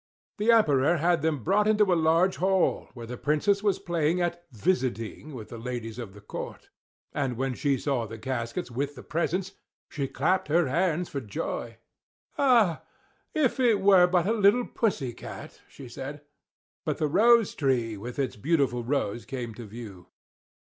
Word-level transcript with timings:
The 0.39 0.49
Emperor 0.49 0.97
had 0.97 1.21
them 1.21 1.43
brought 1.43 1.67
into 1.67 1.93
a 1.93 1.93
large 1.93 2.37
hall, 2.37 2.89
where 2.95 3.05
the 3.05 3.17
Princess 3.19 3.61
was 3.61 3.77
playing 3.77 4.19
at 4.19 4.47
"Visiting," 4.51 5.31
with 5.35 5.49
the 5.49 5.59
ladies 5.59 5.99
of 5.99 6.15
the 6.15 6.21
court; 6.21 6.69
and 7.13 7.37
when 7.37 7.53
she 7.53 7.77
saw 7.77 8.07
the 8.07 8.17
caskets 8.17 8.71
with 8.71 8.95
the 8.95 9.03
presents, 9.03 9.51
she 9.91 10.07
clapped 10.07 10.47
her 10.47 10.65
hands 10.67 11.07
for 11.07 11.21
joy. 11.21 11.77
"Ah, 12.35 12.81
if 13.35 13.59
it 13.59 13.79
were 13.79 14.07
but 14.07 14.25
a 14.25 14.33
little 14.33 14.65
pussy 14.65 15.13
cat!" 15.13 15.61
said 15.71 16.17
she; 16.17 16.25
but 16.83 16.97
the 16.97 17.05
rose 17.05 17.53
tree, 17.53 17.95
with 17.95 18.17
its 18.17 18.35
beautiful 18.37 18.83
rose 18.83 19.23
came 19.23 19.53
to 19.53 19.67
view. 19.67 20.07